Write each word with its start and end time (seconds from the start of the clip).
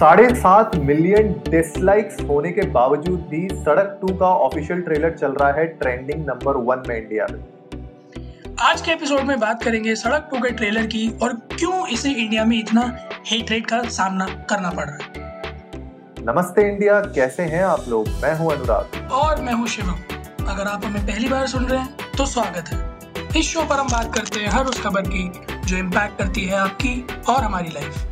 साढ़े 0.00 0.28
सात 0.34 0.74
million 0.78 1.32
dislikes 1.48 2.20
होने 2.28 2.50
के 2.50 2.62
बावजूद 2.66 3.20
भी 3.30 3.48
सड़क 3.54 3.98
टू 4.00 4.14
का 4.18 4.26
ऑफिशियल 4.44 4.80
ट्रेलर 4.82 5.10
चल 5.16 5.32
रहा 5.32 5.50
है 5.52 5.64
ट्रेंडिंग 5.80 6.20
नंबर 6.26 6.56
वन 6.68 6.82
में 6.88 6.96
इंडिया 6.96 7.26
में। 7.32 7.40
आज 8.60 8.80
के 8.80 8.92
एपिसोड 8.92 9.20
में 9.20 9.40
बात 9.40 9.62
करेंगे 9.62 9.94
सड़क 9.94 10.28
टू 10.30 10.40
के 10.40 10.50
ट्रेलर 10.50 10.86
की 10.86 11.06
और 11.22 11.34
क्यों 11.52 11.86
इसे 11.88 12.12
इंडिया 12.12 12.44
में 12.44 12.58
इतना 12.58 12.84
हेट 13.26 13.50
रेट 13.50 13.66
का 13.66 13.82
सामना 13.90 14.26
करना 14.50 14.70
पड़ 14.70 14.84
रहा 14.84 14.96
है। 14.96 16.24
नमस्ते 16.26 16.68
इंडिया 16.68 17.00
कैसे 17.14 17.42
हैं 17.44 17.62
आप 17.64 17.84
लोग? 17.88 18.08
मैं 18.22 18.34
हूँ 18.38 18.52
अनुराग। 18.52 19.12
और 19.12 19.42
मैं 19.42 19.52
हूँ 19.52 19.66
शिवम। 19.66 20.46
अगर 20.46 20.66
आप 20.66 20.84
हमें 20.84 21.02
पहली 21.02 21.28
बार 21.28 21.46
सुन 21.46 21.64
रहे 21.64 21.80
हैं 21.80 22.12
तो 22.16 22.26
स्वागत 22.26 22.72
है। 22.72 23.40
इस 23.40 23.46
शो 23.46 23.64
पर 23.64 23.76
हम 23.76 23.88
बात 23.88 24.14
करते 24.14 24.40
हैं 24.40 24.48
हर 24.48 24.66
उस 24.66 24.82
खबर 24.82 25.02
की 25.08 25.30
जो 25.66 25.76
इम्पैक्ट 25.76 26.18
करती 26.18 26.44
है 26.44 26.58
आपकी 26.58 27.02
और 27.28 27.42
हमारी 27.42 27.70
लाइफ 27.74 28.06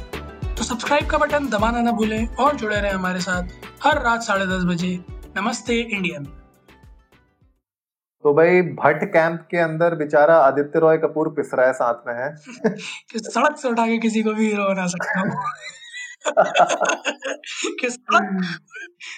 तो 0.59 0.65
सब्सक्राइब 0.65 1.07
का 1.07 1.19
बटन 1.19 1.47
दबाना 1.49 1.81
ना 1.81 1.91
भूलें 1.93 2.27
और 2.37 2.57
जुड़े 2.57 2.80
रहें 2.80 2.93
हमारे 2.93 3.21
साथ 3.21 3.49
हर 3.85 4.03
रात 4.03 4.23
साढ़े 4.23 4.47
दस 4.47 4.65
बजे। 4.65 4.89
नमस्ते 5.37 5.75
इंडिया 5.80 6.21
में 6.21 6.30
तो 8.25 8.33
भाई 8.35 8.63
भट्ट 8.79 9.05
कैंप 9.05 9.47
के 9.51 9.57
अंदर 9.57 9.95
बेचारा 9.95 10.37
आदित्य 10.37 10.79
रॉय 10.79 10.97
कपूर 10.99 11.29
पिस 11.29 11.51
रहा 11.55 11.66
है 11.66 11.73
साथ 11.73 12.07
में 12.07 12.15
है? 12.15 12.35
सड़क 13.16 13.57
से 13.57 13.69
उठा 13.69 13.87
के 13.87 13.99
किसी 13.99 14.23
को 14.23 14.35
भी 14.35 14.47
हीरो 14.47 14.65
बना 14.65 14.87
सकता 14.87 15.21
हूँ। 15.21 15.30
कि 17.80 17.91
सड़क 17.91 18.43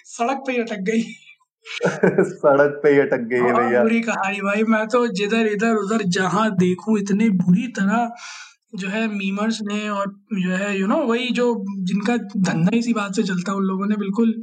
सड़क 0.06 0.42
पे 0.46 0.52
ही 0.52 0.58
अटक 0.58 0.84
गई। 0.90 1.02
सड़क 2.34 2.80
पे 2.82 2.90
ही 2.90 2.98
अटक 3.00 3.24
गई 3.32 3.38
है 3.38 3.52
भैया। 3.54 3.82
बुरी 3.82 4.00
कहानी 4.00 4.40
भाई। 4.40 4.62
मैं 4.68 4.86
तो 4.88 5.06
जिधर 5.20 5.46
इधर 5.46 5.74
उधर 5.76 6.02
जहाँ 6.18 6.50
देखूँ 6.56 6.98
इतने 6.98 7.28
बुरी 7.40 7.66
तरह 7.78 8.10
जो 8.72 8.88
है 8.88 9.06
मीमर्स 9.08 9.58
ने 9.62 9.88
और 9.88 10.10
जो 10.34 10.50
है 10.50 10.76
यू 10.78 10.86
नो 10.86 10.96
वही 11.04 11.28
जो 11.32 11.54
जिनका 11.84 12.16
धंधा 12.16 12.76
इसी 12.76 12.92
बात 12.92 13.14
से 13.14 13.22
चलता 13.22 13.52
है, 13.52 13.56
उन 13.58 13.64
लोगों 13.64 13.86
ने 13.86 13.96
बिल्कुल 13.96 14.34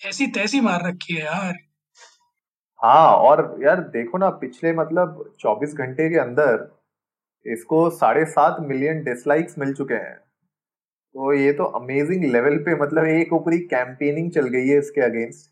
ऐसी 0.00 0.26
तैसी 0.28 0.60
मार 0.60 0.86
रखी 0.86 1.14
है 1.14 1.24
यार। 1.24 1.54
हाँ 2.80 3.12
और 3.14 3.58
यार 3.62 3.80
देखो 3.90 4.18
ना, 4.18 4.28
पिछले 4.30 4.72
मतलब 4.72 5.34
24 5.40 5.74
घंटे 5.74 6.08
के 6.10 6.18
अंदर 6.18 6.68
इसको 7.46 7.88
साढ़े 7.90 8.24
सात 8.26 8.56
मिलियन 8.60 9.02
डिसलाइक्स 9.04 9.58
मिल 9.58 9.72
चुके 9.74 9.94
हैं। 9.94 10.16
तो 11.14 11.32
ये 11.32 11.52
तो 11.52 11.64
अमेजिंग 11.76 12.24
लेवल 12.32 12.56
पे 12.58 12.74
मतलब 12.82 13.06
एक 13.06 13.32
ऊपरी 13.32 13.58
कैंपेनिंग 13.68 14.30
चल 14.32 14.48
गई 14.48 14.66
है 14.68 14.78
इसके 14.78 15.00
अगेंस्ट 15.00 15.50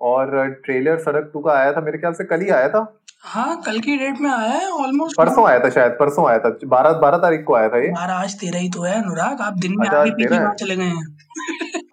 और 0.00 0.48
ट्रेलर 0.64 0.98
सड़क 0.98 1.30
टू 1.32 1.40
का 1.40 1.52
आया 1.52 1.72
था, 1.72 1.80
मेरे 1.80 1.98
ख्याल 1.98 2.12
से 2.12 2.24
कल 2.24 2.40
ही 2.40 2.48
आया 2.50 2.68
था। 2.68 2.82
हाँ 3.22 3.60
कल 3.66 3.78
की 3.80 3.96
डेट 3.96 4.20
में 4.20 4.30
आया 4.30 4.52
है 4.52 4.68
ऑलमोस्ट 4.74 5.16
परसों 5.16 5.46
आया 5.48 5.58
था 5.58 5.68
शायद 5.70 5.92
परसों 5.92 6.28
आया 6.28 6.38
था। 6.38 6.48
बारह 6.66 6.92
बारह 7.00 7.18
तारीख 7.18 7.44
को 7.46 7.54
आया 7.54 7.68
था 7.68 7.78
ये। 7.78 7.88
हमारा 7.88 8.14
आज 8.14 8.34
तेरह 8.40 8.58
ही 8.58 8.68
तो 8.70 8.82
है 8.82 8.94
अनुराग 9.02 9.40
आप 9.40 9.58
दिन 9.58 9.76
में 9.78 9.86
अच्छा, 9.86 9.98
आगे 9.98 10.10
पीछे 10.10 10.28
13 10.30 10.54
चले 10.54 10.76
गए 10.76 10.84
हैं। 10.84 11.04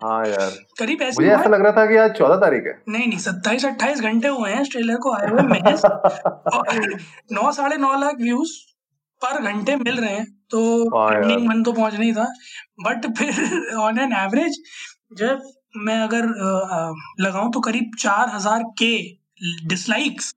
हाँ 0.04 0.26
यार। 0.28 0.50
करीब 0.80 1.02
ऐसे 1.02 1.22
मुझे 1.22 1.34
ऐसा 1.36 1.50
लग 1.50 1.62
रहा 1.62 1.72
था 1.72 1.86
कि 1.86 1.98
आज 1.98 2.12
चौदह 2.12 2.36
तारीख 2.36 2.64
है। 2.68 2.74
नहीं 2.90 3.08
नहीं 3.08 3.20
सत्ताईस 3.20 3.66
अट्ठाईस 3.66 4.02
घंटे 4.02 4.28
हुए 4.28 4.52
हैं 4.52 4.64
ट्रेलर 4.72 4.98
को 4.98 5.14
आए 5.14 5.28
हुए 5.28 5.42
महज 5.44 5.82
नौ 7.32 7.52
साढ़े 7.52 7.78
नौ 7.78 7.94
लाख 8.00 8.16
व्यूज़ 8.22 8.58
पर 9.22 9.42
घंटे 9.44 9.76
मिल 9.76 10.00
रहे 10.00 10.12
हैं 10.12 10.26
तो। 10.52 10.66
ट्रेंडिंग 10.90 11.48
वन 11.50 11.64
तो 11.64 11.72
पहुँच 11.74 11.96
नहीं 11.96 12.14
था। 12.14 12.28
बट 12.82 13.06
फिर 13.18 13.76
ऑन 13.80 14.00
एन 14.00 14.14
एवरेज 14.18 14.62
जब 15.18 15.50
मैं 15.78 16.00
अगर 16.02 16.26
लगाऊँ 17.22 17.52
तो 17.52 17.60
करीब 17.62 17.92
चार 18.00 18.30
हज़ार 18.30 18.64
के 18.80 18.94
डिसलाइक्स 19.68 20.34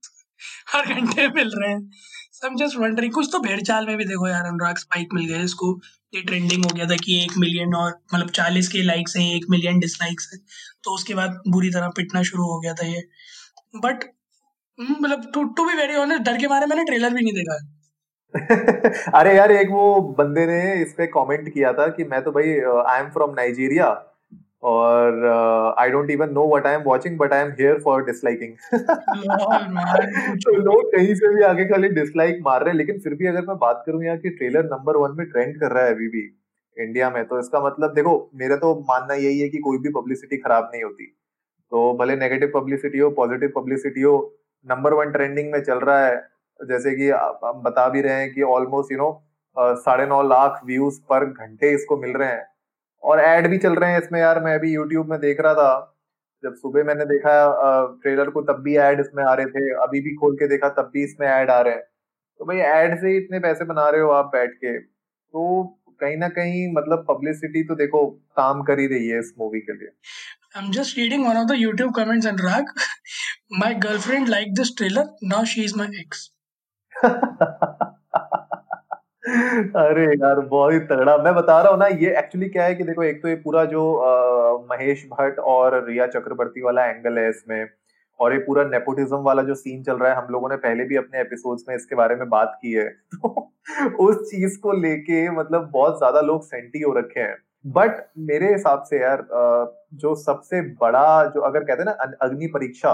हर 0.69 0.95
घंटे 0.95 1.29
मिल 1.29 1.51
रहे 1.57 1.71
हैं। 1.71 1.91
सब 2.33 2.55
जस्ट 2.59 2.79
वंडरिंग 2.79 3.12
कुछ 3.12 3.29
तो 3.33 3.39
भेड़ 3.41 3.61
चाल 3.61 3.87
में 3.87 3.97
भी 3.97 4.05
देखो 4.05 4.29
यार, 4.29 4.45
अनुराग 4.45 4.79
स्पाइक 4.79 5.09
मिल 5.15 5.27
गए 5.27 5.43
इसको 5.45 5.81
ये 6.15 6.23
ट्रेंडिंग 6.23 6.65
हो 6.65 6.75
गया 6.75 6.87
था 6.87 6.97
कि 6.97 7.23
एक 7.25 7.37
मिलियन 7.39 7.75
और 7.75 7.93
मतलब 8.15 8.31
चालीस 8.31 8.69
के 8.69 8.83
लाइक्स 8.83 9.17
हैं, 9.17 9.35
एक 9.35 9.47
मिलियन 9.51 9.79
डिसलाइक्स 9.79 10.31
हैं। 10.33 10.41
तो 10.85 10.95
उसके 10.95 11.15
बाद 11.15 11.41
बुरी 11.48 11.70
तरह 11.70 11.89
पिटना 11.97 12.23
शुरू 12.23 12.45
हो 12.45 12.59
गया 12.61 12.75
था 12.75 12.87
ये। 12.87 13.03
बट 13.77 14.05
मतलब 14.79 15.31
to 15.35 15.45
to 15.45 15.65
be 15.65 15.75
very 15.75 15.95
honest 15.97 16.23
डर 16.23 16.36
के 16.36 16.47
मारे 16.47 16.67
मैंने 16.67 16.85
ट्रेलर 16.85 17.14
भी 17.14 17.23
नहीं 17.23 17.33
देखा। 17.35 17.59
अरे 19.19 19.36
यार, 19.36 19.53
एक 19.53 19.70
वो 19.70 20.01
बंदे 20.19 20.47
ने 20.47 20.83
इस 20.83 20.95
पे 20.98 21.07
कमेंट 21.07 21.48
किया 21.55 21.73
था 21.73 21.86
कि 21.89 22.05
मैं 22.05 22.23
तो 22.24 22.30
भाई 22.33 22.53
आई 22.92 23.01
एम 23.01 23.09
फ्रॉम 23.11 23.35
नाइजीरिया 23.35 23.89
और 24.62 25.24
I 25.78 25.90
don't 25.90 26.11
even 26.11 26.33
know 26.33 26.46
what 26.48 26.67
I 26.67 26.74
am 26.74 26.83
watching 26.86 27.17
but 27.18 27.33
I 27.33 27.40
am 27.40 27.50
here 27.61 27.78
for 27.84 28.05
disliking 28.05 28.52
तो 30.45 30.55
लोग 30.58 30.92
कहीं 30.92 31.14
से 31.14 31.34
भी 31.34 31.42
आगे 31.45 31.64
खाली 31.64 31.89
डिसलाइक 31.96 32.39
मार 32.45 32.61
रहे 32.61 32.70
हैं 32.70 32.78
लेकिन 32.78 32.98
फिर 32.98 33.14
भी 33.14 33.27
अगर 33.27 33.46
मैं 33.46 33.56
बात 33.58 33.83
करूँ 33.86 34.05
यहाँ 34.05 34.17
की 34.18 34.30
ट्रेलर 34.36 34.64
नंबर 34.64 34.96
वन 34.96 35.17
में 35.18 35.27
ट्रेंड 35.27 35.58
कर 35.61 35.73
रहा 35.73 35.84
है 35.84 35.95
अभी 35.95 36.08
भी 36.08 36.23
इंडिया 36.77 37.11
में 37.11 37.24
तो 37.24 37.39
इसका 37.40 37.61
मतलब 37.61 37.95
देखो 37.95 38.14
मेरा 38.34 38.56
तो 38.56 38.74
मानना 38.89 39.14
यही 39.14 39.40
है 39.40 39.48
कि 39.48 39.58
कोई 39.58 39.78
भी 39.78 39.89
पब्लिसिटी 39.96 40.36
खराब 40.36 40.70
नहीं 40.73 40.83
होती। 40.83 41.06
तो 41.73 41.92
भले 41.98 42.17
नेगेटिव 42.17 42.50
पब्लिसिटी 42.55 42.98
हो 42.98 43.11
पॉजिटिव 43.11 43.52
पब्लिसिटी 43.56 44.02
हो 44.02 44.14
नंबर 44.67 44.94
वन 44.94 45.11
ट्रेंडिंग 45.12 45.52
में 45.52 45.61
चल 45.62 45.79
रहा 45.79 46.06
है 46.06 46.14
जैसे 46.61 46.94
कि 46.96 47.11
आप 47.11 47.40
हम 47.44 47.61
बता 47.62 47.89
भी 47.89 48.00
रहे 48.00 48.14
हैं 48.14 48.33
कि 48.34 48.42
ऑलमोस्ट 48.56 48.92
यू 48.92 48.98
नो 48.98 49.11
साढ़े 49.56 50.06
नौ 50.06 50.23
लाख 50.23 50.61
व्यूज़ 50.67 51.00
पर 51.11 51.24
घंटे 51.27 51.70
इसको 51.74 51.96
मिल 51.96 52.12
रहे 52.12 52.29
हैं। 52.29 52.46
और 53.02 53.20
एड 53.20 53.46
भी 53.51 53.58
चल 53.58 53.74
रहे 53.74 53.92
हैं 53.92 54.01
इसमें 54.02 54.20
यार 54.20 54.40
मैं 54.45 54.55
अभी 54.55 54.73
यूट्यूब 54.74 55.11
में 55.11 55.18
देख 55.20 55.40
रहा 55.40 55.55
था 55.55 55.70
जब 56.42 56.55
सुबह 56.55 56.85
मैंने 56.85 57.05
देखा 57.05 57.35
ट्रेलर 58.02 58.30
को 58.30 58.42
तब 58.42 58.63
भी 58.63 58.77
एड 58.85 59.01
इसमें 59.01 59.24
आ 59.24 59.35
रहे 59.35 59.46
थे 59.46 59.70
अभी 59.83 60.01
भी 60.01 60.14
खोल 60.14 60.35
के 60.36 60.48
देखा 60.48 60.68
तब 60.79 60.90
भी 60.95 61.05
इसमें 61.05 61.27
एड 61.29 61.51
आ 61.51 61.61
रहे 61.61 61.74
हैं 61.74 61.83
तो 62.41 62.45
भाई 62.45 62.58
एड 62.68 62.98
से 63.01 63.08
ही 63.08 63.17
इतने 63.17 63.39
पैसे 63.41 63.64
बना 63.64 63.89
रहे 63.89 64.01
हो 64.01 64.11
आप 64.12 64.30
बैठ 64.33 64.55
के 64.55 64.79
तो 64.79 65.42
कहीं 66.01 66.17
ना 66.17 66.29
कहीं 66.36 66.73
मतलब 66.74 67.05
पब्लिसिटी 67.08 67.62
तो 67.64 67.74
देखो 67.74 68.07
काम 68.36 68.62
कर 68.70 68.80
ही 68.80 68.86
रही 68.86 69.08
है 69.08 69.18
इस 69.18 69.33
मूवी 69.39 69.61
के 69.61 69.79
लिए 69.79 69.92
I'm 70.55 70.67
just 70.70 70.96
reading 70.96 71.23
one 71.24 71.36
of 71.36 71.46
the 71.48 71.55
YouTube 71.55 71.95
comments 71.95 72.27
and 72.27 72.41
Rag. 72.41 72.73
My 73.62 73.70
girlfriend 73.77 74.29
liked 74.29 74.55
this 74.55 74.74
trailer. 74.74 75.07
Now 75.24 75.41
she 75.45 75.64
is 75.64 75.74
my 75.74 75.89
ex. 76.01 76.29
अरे 79.33 80.05
यार 80.13 80.41
बहुत 80.43 80.73
ही 80.73 80.79
तगड़ा। 80.81 81.17
मैं 81.19 81.35
बता 81.35 81.61
रहा 81.63 81.70
हूँ 81.73 81.79
ना 81.79 81.87
ये 81.97 82.11
एक्चुअली 82.19 82.48
क्या 82.48 82.65
है 82.65 82.75
कि 82.75 82.85
देखो 82.85 83.03
एक 83.03 83.23
तो 83.23 83.29
ये 83.29 83.35
पूरा 83.37 83.65
जो 83.67 83.83
अ, 83.95 84.67
महेश 84.70 85.05
भट्ट 85.13 85.39
और 85.53 85.85
रिया 85.87 86.07
चक्रवर्ती 86.07 86.63
वाला 86.63 86.85
एंगल 86.87 87.19
है 87.19 87.29
इसमें 87.29 87.67
और 88.21 88.33
ये 88.33 88.39
पूरा 88.39 88.65
नेपोटिज्म 88.65 89.17
वाला 89.23 89.42
जो 89.42 89.55
सीन 89.55 89.83
चल 89.83 89.97
रहा 89.97 90.11
है 90.11 90.17
हम 90.17 90.27
लोगों 90.31 90.48
ने 90.48 90.57
पहले 90.59 90.85
भी 90.85 90.97
अपने 90.97 91.21
एपिसोड्स 91.21 91.65
में 91.69 91.75
इसके 91.77 91.95
बारे 91.95 92.15
में 92.17 92.29
बात 92.29 92.59
की 92.63 92.73
है। 92.73 92.89
तो 93.15 93.48
उस 94.01 94.17
चीज़ 94.31 94.59
को 94.61 94.73
लेके 94.73 95.29
मतलब 95.31 95.71
बहुत 95.73 95.98
ज़्यादा 95.98 96.21
लोग 96.23 96.42
सेंटी 96.45 96.81
हो 96.83 96.92
रखे 96.98 97.21
हैं। 97.21 97.37
बट 97.69 98.05
मेरे 98.29 98.53
हिसाब 98.53 98.83
से 98.83 99.01
यार 99.01 99.27
जो 99.95 100.15
सबसे 100.17 100.61
बड़ा 100.81 101.25
जो 101.27 101.41
अगर 101.41 101.65
कहते 101.65 101.83
हैं 101.83 101.87
ना 101.87 102.17
अग्नि 102.23 102.47
परीक्षा 102.55 102.92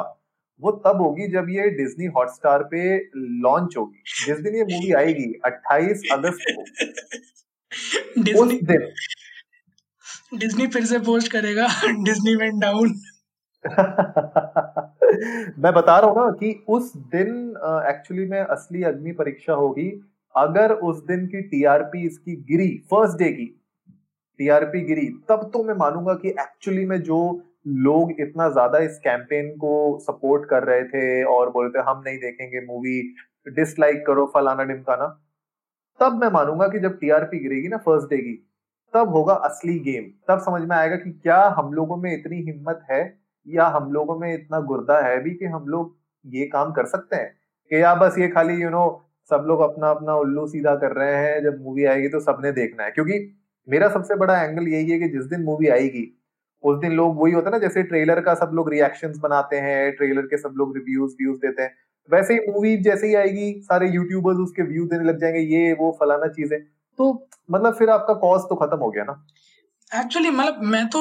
वो 0.60 0.70
तब 0.84 1.00
होगी 1.00 1.26
जब 1.32 1.46
ये 1.50 1.68
डिज्नी 1.72 2.06
हॉटस्टार 2.16 2.62
पे 2.70 2.96
लॉन्च 3.42 3.76
होगी। 3.76 4.02
जिस 4.26 4.38
दिन 4.38 4.54
ये 4.56 4.64
मूवी 4.64 4.92
आएगी 4.94 5.32
28 5.46 6.02
अगस्त 6.12 6.44
को। 6.48 6.62
उस 6.62 8.24
डिज्नी 8.24 8.58
दिन। 8.62 8.88
डिज्नी 10.34 10.66
फिर 10.66 10.84
से 10.84 10.98
पोस्ट 11.00 11.32
करेगा 11.32 11.66
डिज्नी 12.04 12.34
वेंट 12.36 12.60
डाउन 12.62 12.94
मैं 15.58 15.72
बता 15.74 15.98
रहा 15.98 16.10
हूँ 16.10 16.16
ना 16.16 16.30
कि 16.32 16.64
उस 16.68 16.92
दिन 17.14 17.28
एक्चुअली 17.88 18.26
में 18.26 18.40
असली 18.40 18.82
अग्नि 18.84 19.12
परीक्षा 19.12 19.52
होगी। 19.52 19.88
अगर 20.34 20.72
उस 20.72 21.02
दिन 21.06 21.26
की 21.26 21.40
टीआरपी 21.42 22.06
इसकी 22.06 22.34
गिरी 22.48 22.68
फ़र्स्ट 22.90 23.18
डे 23.18 23.30
की 23.32 23.46
टीआरपी 24.40 24.80
गिरी 24.86 25.06
तब 25.28 25.50
तो 25.52 25.62
मैं 25.64 25.74
मानूँगा 25.74 26.14
कि 26.14 26.28
एक्चुअली 26.30 26.84
में 26.84 27.00
जो 27.02 27.18
लोग 27.68 28.12
इतना 28.20 28.48
ज़्यादा 28.50 28.78
इस 28.78 28.98
कैंपेन 28.98 29.48
को 29.56 29.98
सपोर्ट 30.00 30.48
कर 30.50 30.64
रहे 30.64 30.84
थे 30.84 31.22
और 31.24 31.50
बोल 31.50 31.64
रहे 31.64 31.72
थे, 31.74 31.90
हम 31.90 32.02
नहीं 32.06 32.18
देखेंगे 32.18 32.60
मूवी 32.66 33.00
डिसलाइक 33.56 34.04
करो 34.06 34.30
फलाना 34.34 34.64
डिमकाना 34.64 35.06
तब 36.00 36.20
मैं 36.20 36.28
मानूँगा 36.30 36.68
कि 36.68 36.78
जब 36.78 36.98
टीआरपी 36.98 37.38
गिरेगी 37.38 37.68
ना 37.68 37.76
फ़र्स्ट 37.76 38.08
डे 38.10 38.16
की, 38.18 38.34
तब 38.94 39.08
होगा 39.08 39.34
असली 39.34 39.78
गेम 39.80 40.04
तब 40.28 40.38
समझ 40.38 40.62
में 40.62 40.76
आएगा 40.76 40.96
कि 40.96 41.10
क्या 41.12 41.42
हम 41.58 41.72
लोगों 41.72 41.96
में 41.96 42.12
इतनी 42.12 42.36
हिम्मत 42.42 42.80
है 42.90 43.02
या 43.46 43.66
हम 43.66 43.92
लोगों 43.92 44.18
में 44.18 44.32
इतना 44.34 44.60
गुर्दा 44.60 45.00
है 45.00 45.18
भी 45.22 45.30
कि 45.30 45.44
हम 45.46 45.66
लोग 45.68 45.96
ये 46.24 46.46
काम 46.46 46.72
कर 46.72 46.86
सकते 46.86 47.16
हैं। 47.16 47.30
कि 47.70 47.82
या 47.82 47.94
बस 47.94 48.18
ये 48.18 48.28
खाली 48.28 48.62
यू 48.62 48.70
नो 48.70 48.84
सब 49.30 49.44
लोग 49.48 49.60
अपना 49.60 49.90
अपना 49.90 50.14
उल्लू 50.16 50.46
सीधा 50.46 50.74
कर 50.76 50.92
रहे 50.92 51.16
हैं, 51.16 51.42
जब 51.42 51.60
मूवी 51.62 51.84
आएगी 51.84 52.08
तो 52.08 52.20
सबने 52.20 52.52
देखना 52.52 52.84
है। 52.84 52.90
क्योंकि 52.90 53.18
मेरा 53.68 53.88
सबसे 53.88 54.14
बड़ा 54.16 54.40
एंगल 54.42 54.68
यही 54.68 54.90
है 54.90 54.98
कि 54.98 55.08
जिस 55.08 55.24
दिन 55.24 55.42
मूवी 55.44 55.68
आएगी 55.68 56.04
उस 56.64 56.78
दिन 56.78 56.92
लोग 56.92 57.20
वही 57.22 57.32
होता 57.32 57.48
है 57.48 57.52
ना, 57.52 57.58
जैसे 57.58 57.82
ट्रेलर 57.82 58.20
का 58.20 58.34
सब 58.34 58.50
लोग 58.54 58.70
रिएक्शंस 58.72 59.18
बनाते 59.18 59.56
हैं 59.56 59.92
ट्रेलर 59.92 60.22
के 60.22 60.38
सब 60.38 60.54
लोग 60.58 60.76
रिव्यूज़ 60.76 61.12
व्यूज़ 61.12 61.38
देते 61.38 61.62
हैं। 61.62 61.74
वैसे 62.10 62.34
ही 62.34 62.40
मूवी 62.52 62.76
जैसे 62.82 63.06
ही 63.06 63.14
आएगी, 63.14 63.52
सारे 63.62 63.88
यूट्यूबर्स 63.90 64.38
उसके 64.38 64.62
व्यू 64.62 64.84
देने 64.84 65.04
लग 65.04 65.20
जाएँगे, 65.20 65.40
ये, 65.40 65.72
वो, 65.72 65.90
फलाना 66.00 66.28
चीज़ें। 66.28 66.58
तो 66.98 67.28
मतलब 67.50 67.74
फिर 67.74 67.90
आपका 67.90 68.14
कॉज 68.14 68.40
तो 68.40 68.54
खत्म 68.56 68.78
हो 68.78 68.90
गया 68.90 69.04
ना? 69.04 69.24
एक्चुअली 69.92 70.30
मतलब 70.30 70.60
मैं 70.62 70.86
तो 70.86 71.00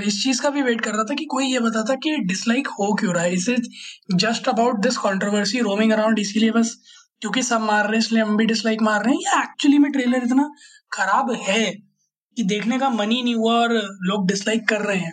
इस 0.00 0.22
चीज़ 0.24 0.42
का 0.42 0.50
भी 0.50 0.62
वेट 0.62 0.80
कर 0.80 0.90
रहा 0.90 1.04
था 1.04 1.14
कि 1.14 1.24
कोई 1.24 1.44
ये 1.44 1.58
बताता 1.60 1.94
कि 1.94 2.16
डिसलाइक 2.26 2.68
हो 2.70 2.92
क्यों 2.94 3.14
रहा 3.14 3.22
है? 3.22 3.32
Is 3.32 3.50
it 3.50 4.16
just 4.16 4.48
about 4.48 4.80
this 4.80 4.96
controversy 4.98 5.60
roaming 5.60 5.92
around 5.92 6.18
इसीलिए 6.18 6.50
बस 6.50 6.76
क्योंकि 7.20 7.42
सब 7.42 7.60
मार 7.60 7.84
रहे 7.84 7.92
हैं, 7.92 7.98
इसलिए 7.98 8.22
हम 8.22 8.36
भी 8.36 8.46
डिसलाइक 8.46 8.82
मार 8.82 9.04
रहे 9.04 9.14
हैं? 9.14 9.20
या 9.20 9.42
एक्चुअली 9.42 9.78
में 9.78 9.90
ट्रेलर 9.92 10.24
इतना 10.24 10.50
खराब 10.92 11.30
है? 11.42 11.64
कि 12.36 12.42
देखने 12.44 12.78
का 12.78 12.88
मन 12.90 13.10
ही 13.10 13.22
नहीं 13.22 13.34
हुआ 13.34 13.54
और 13.54 13.72
लोग 14.02 14.26
डिसलाइक 14.28 14.68
कर 14.68 14.80
रहे 14.80 14.96
हैं। 14.98 15.12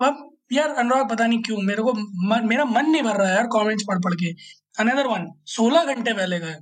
अब 0.00 0.26
यार 0.52 0.70
अनुराग 0.74 1.08
पता 1.10 1.26
नहीं 1.26 1.42
क्यों 1.42 1.58
मेरे 1.62 1.82
को 1.82 1.92
मन, 1.92 2.46
मेरा 2.48 2.64
मन 2.64 2.90
नहीं 2.90 3.02
भर 3.02 3.16
रहा 3.16 3.28
है 3.28 3.34
यार 3.34 3.46
कमेंट्स 3.52 3.84
पढ़ 3.88 3.98
पढ़ 4.04 4.14
के। 4.14 4.32
अनदर 4.80 5.06
वन 5.06 5.30
सोलह 5.48 5.94
घंटे 5.94 6.12
पहले 6.12 6.38
गए। 6.38 6.56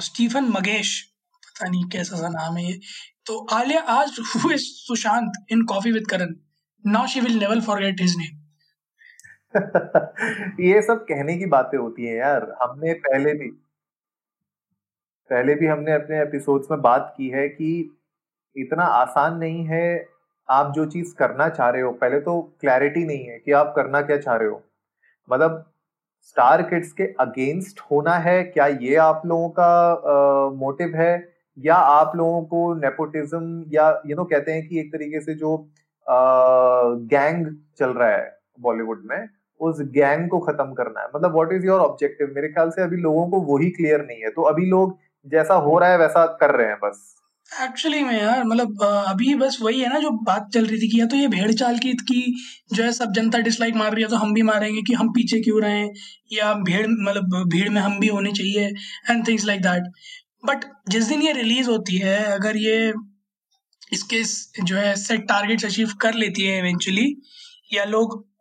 स्टीफन 0.00 0.44
मगेश 0.50 1.00
पता 1.42 1.68
नहीं 1.68 1.84
कैसा 1.88 2.16
सा 2.16 2.28
नाम 2.28 2.56
है 2.56 2.64
ये। 2.64 2.78
तो 3.26 3.38
आलिया 3.52 3.80
आज 3.90 4.16
who 4.20 4.50
is 4.50 4.62
Sushant 4.62 5.32
in 5.50 5.62
Coffee 5.64 5.92
with 5.92 6.06
Karan 6.06 6.34
now 6.84 7.06
she 7.06 7.20
will 7.20 7.38
never 7.38 7.60
forget 7.60 8.00
his 8.00 8.16
name 8.18 8.40
ये 10.60 10.80
सब 10.82 11.04
कहने 11.08 11.36
की 11.38 11.46
बातें 11.46 11.76
होती 11.78 12.06
हैं 12.06 12.16
यार 12.16 12.46
हमने 12.62 12.92
पहले 13.06 13.32
भी 13.34 13.48
पहले 15.30 15.54
भी 15.54 15.66
हमने 15.66 15.92
अपने 15.92 16.20
एपिसोड्स 16.22 16.70
में 16.70 16.80
बात 16.82 17.14
की 17.16 17.28
है 17.28 17.48
कि 17.48 17.68
इतना 18.56 18.84
आसान 18.84 19.36
नहीं 19.38 19.64
है 19.66 20.06
आप 20.48 20.72
जो 20.74 20.84
चीज़ 20.86 21.14
करना 21.14 21.48
चाह 21.48 21.68
रहे 21.70 21.82
हो 21.82 21.90
पहले 21.92 22.20
तो 22.20 22.40
क्लैरिटी 22.60 23.04
नहीं 23.04 23.24
है 23.24 23.38
कि 23.38 23.52
आप 23.52 23.72
करना 23.76 24.00
क्या 24.02 24.16
चाह 24.18 24.36
रहे 24.36 24.48
हो। 24.48 24.62
मतलब 25.28 25.64
स्टार 26.22 26.62
किड्स 26.62 26.92
के 26.92 27.04
अगेंस्ट 27.20 27.80
होना 27.90 28.14
है 28.18 28.42
क्या 28.44 28.66
ये 28.66 28.96
आप 28.96 29.22
लोगों 29.26 29.48
का 29.58 30.50
मोटिव 30.56 30.96
है? 30.96 31.12
या 31.58 31.74
आप 31.74 32.12
लोगों 32.16 32.42
को 32.42 32.74
नेपोटिज्म 32.74 33.64
या 33.72 33.88
यू 33.88 34.02
you 34.02 34.16
नो 34.16 34.22
know, 34.22 34.30
कहते 34.30 34.52
हैं 34.52 34.66
कि 34.68 34.78
एक 34.80 34.92
तरीके 34.92 35.20
से 35.20 35.34
जो 35.34 35.56
गैंग 36.06 37.46
चल 37.78 37.90
रहा 37.90 38.08
है 38.08 38.38
बॉलीवुड 38.60 39.02
में 39.06 39.28
उस 39.60 39.80
गैंग 39.94 40.28
को 40.30 40.38
खत्म 40.40 40.72
करना 40.74 41.00
है। 41.00 41.06
मतलब 41.16 41.32
व्हाट 41.34 41.52
इज़ 41.52 41.66
योर 41.66 41.80
ऑब्जेक्टिव 41.80 42.32
मेरे 42.34 42.48
ख्याल 42.48 42.70
से 42.70 42.82
अभी 42.82 42.96
लोगों 42.96 43.26
को 43.30 43.40
वही 43.52 43.70
क्लियर 43.70 44.04
नहीं 44.06 44.20
है। 44.22 44.30
तो 44.30 44.42
अभी 44.42 44.66
लोग 44.66 44.96
जैसा 45.26 45.54
हो 45.66 45.78
रहा 45.78 45.90
है 45.90 45.98
वैसा 45.98 46.26
कर 46.40 46.54
रहे 46.56 46.66
हैं 46.66 46.78
बस। 46.84 47.21
एक्चुअली 47.60 48.02
में 48.02 48.22
यार 48.22 48.44
मतलब 48.44 48.82
अभी 49.08 49.34
बस 49.34 49.58
वही 49.62 49.80
है 49.80 49.88
ना 49.88 49.98
जो 49.98 50.10
बात 50.10 50.48
चल 50.54 50.66
रही 50.66 50.80
थी 50.80 50.88
कि 50.88 51.00
या 51.00 51.06
तो 51.06 51.16
ये 51.16 51.28
भेड़ 51.28 51.52
चाल 51.52 51.78
की 51.78 51.92
की 51.92 52.34
जो 52.74 52.82
है 52.84 52.92
सब 52.92 53.12
जनता 53.12 53.38
डिसलाइक 53.38 53.74
मार 53.74 53.92
रही 53.92 54.02
है 54.02 54.08
तो 54.08 54.16
हम 54.16 54.34
भी 54.34 54.42
मारेंगे 54.42 54.82
कि 54.82 54.92
हम 54.92 55.08
पीछे 55.08 55.40
क्यों 55.40 55.62
रहे 55.62 55.78
हैं 55.78 55.92
या 56.32 56.54
भीड़ 56.54 56.86
मतलब 56.86 57.48
भीड़ 57.48 57.68
में 57.68 57.80
हम 57.80 57.98
भी 58.00 58.06
होने 58.06 58.32
चाहिए 58.32 58.66
and 59.10 59.28
things 59.28 59.44
like 59.44 59.60
that 59.62 59.92
but 60.46 60.64
जिस 60.88 61.04
दिन 61.04 61.22
ये 61.22 61.32
रिलीज़ 61.32 61.70
होती 61.70 61.96
है, 61.96 62.24
अगर 62.24 62.56
ये 62.56 62.92
इसके 63.92 64.22
जो 64.62 64.76
है 64.76 64.96
सेट 64.96 65.28
टारगेट्स 65.28 65.64
अचीव 65.64 65.92
कर 66.00 66.14
लेती 66.14 66.42
है 66.42 66.58
इवेंचुअली 66.58 67.16
या 67.74 67.84
लोग 67.84 68.31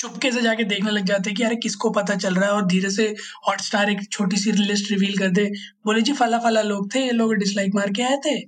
चुपके 0.00 0.30
से 0.32 0.40
जाके 0.42 0.64
देखने 0.64 0.90
लग 0.90 1.04
जाते 1.06 1.30
हैं 1.30 1.36
कि 1.36 1.42
अरे 1.44 1.56
किसको 1.56 1.90
पता 1.90 2.14
चल 2.16 2.34
रहा 2.34 2.46
है 2.46 2.52
और 2.52 2.66
धीरे 2.66 2.90
से 2.90 3.04
हॉटस्टार 3.48 3.90
एक 3.90 4.00
छोटी 4.10 4.36
सी 4.36 4.52
लिस्ट 4.54 4.90
रिवील 4.90 5.16
कर 5.18 5.28
दे। 5.30 5.44
बोले, 5.86 6.00
जी 6.00 6.12
फला 6.12 6.38
फला 6.38 6.62
लोग 6.62 6.94
थे, 6.94 7.00
ये 7.00 7.10
लोग 7.12 7.34
डिसलाइक 7.36 7.74
मार 7.74 7.90
के 7.90 8.02
आए 8.02 8.16
थे 8.26 8.38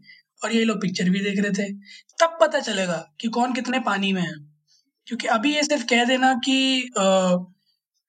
और 0.43 0.53
ये 0.53 0.65
लोग 0.65 0.81
पिक्चर 0.83 1.11
भी 1.11 1.21
देख 1.21 1.39
रहे 1.41 1.53
थे। 1.53 1.73
तब 2.19 2.37
पता 2.41 2.61
चलेगा 2.61 3.05
कि 3.21 3.29
कौन 3.29 3.53
कितने 3.53 3.79
पानी 3.83 4.13
में 4.13 4.23
है। 4.23 4.35
क्योंकि 5.07 5.27
अभी 5.29 5.55
ये 5.55 5.63
सिर्फ़ 5.63 5.85
कह 5.85 6.05
देना 6.05 6.33
कि 6.45 6.91